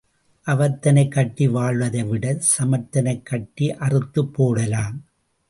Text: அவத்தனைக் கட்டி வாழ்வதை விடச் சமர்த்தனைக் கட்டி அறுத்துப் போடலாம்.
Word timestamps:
அவத்தனைக் 0.47 1.11
கட்டி 1.11 1.47
வாழ்வதை 1.47 2.03
விடச் 2.03 2.47
சமர்த்தனைக் 2.57 3.23
கட்டி 3.23 3.71
அறுத்துப் 3.75 4.33
போடலாம். 4.33 5.03